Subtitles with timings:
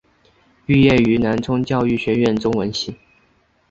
[0.65, 2.95] 毕业于南充教育学院中文系。